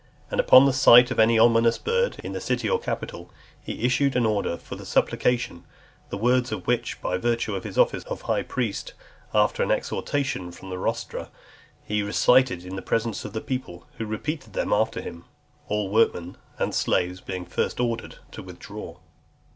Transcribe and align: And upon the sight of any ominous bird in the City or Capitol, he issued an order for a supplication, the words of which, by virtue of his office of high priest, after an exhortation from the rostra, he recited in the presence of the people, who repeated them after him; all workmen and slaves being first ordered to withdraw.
And 0.31 0.39
upon 0.39 0.65
the 0.65 0.73
sight 0.73 1.11
of 1.11 1.19
any 1.19 1.37
ominous 1.37 1.77
bird 1.77 2.15
in 2.23 2.31
the 2.33 2.41
City 2.41 2.67
or 2.67 2.79
Capitol, 2.79 3.29
he 3.61 3.83
issued 3.83 4.15
an 4.15 4.25
order 4.25 4.57
for 4.57 4.73
a 4.81 4.83
supplication, 4.83 5.63
the 6.09 6.17
words 6.17 6.51
of 6.51 6.65
which, 6.65 6.99
by 7.03 7.19
virtue 7.19 7.53
of 7.55 7.63
his 7.65 7.77
office 7.77 8.03
of 8.05 8.23
high 8.23 8.41
priest, 8.41 8.95
after 9.31 9.61
an 9.61 9.69
exhortation 9.69 10.51
from 10.51 10.71
the 10.71 10.79
rostra, 10.79 11.29
he 11.83 12.01
recited 12.01 12.65
in 12.65 12.75
the 12.75 12.81
presence 12.81 13.25
of 13.25 13.33
the 13.33 13.41
people, 13.41 13.85
who 13.99 14.05
repeated 14.07 14.53
them 14.53 14.73
after 14.73 15.01
him; 15.01 15.25
all 15.67 15.87
workmen 15.87 16.35
and 16.57 16.73
slaves 16.73 17.21
being 17.21 17.45
first 17.45 17.79
ordered 17.79 18.15
to 18.31 18.41
withdraw. 18.41 18.97